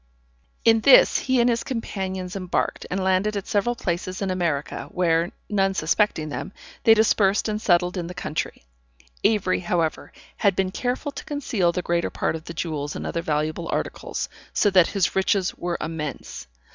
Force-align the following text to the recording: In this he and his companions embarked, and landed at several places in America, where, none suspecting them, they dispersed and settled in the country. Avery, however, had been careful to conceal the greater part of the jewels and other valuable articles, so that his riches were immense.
In 0.65 0.79
this 0.79 1.19
he 1.19 1.39
and 1.39 1.47
his 1.47 1.63
companions 1.63 2.35
embarked, 2.35 2.87
and 2.89 3.03
landed 3.03 3.37
at 3.37 3.45
several 3.45 3.75
places 3.75 4.19
in 4.19 4.31
America, 4.31 4.87
where, 4.89 5.31
none 5.47 5.75
suspecting 5.75 6.29
them, 6.29 6.53
they 6.85 6.95
dispersed 6.95 7.47
and 7.47 7.61
settled 7.61 7.97
in 7.97 8.07
the 8.07 8.15
country. 8.15 8.63
Avery, 9.23 9.59
however, 9.59 10.11
had 10.37 10.55
been 10.55 10.71
careful 10.71 11.11
to 11.11 11.23
conceal 11.25 11.71
the 11.71 11.83
greater 11.83 12.09
part 12.09 12.35
of 12.35 12.45
the 12.45 12.53
jewels 12.55 12.95
and 12.95 13.05
other 13.05 13.21
valuable 13.21 13.69
articles, 13.71 14.27
so 14.53 14.71
that 14.71 14.87
his 14.87 15.15
riches 15.15 15.53
were 15.53 15.77
immense. 15.79 16.47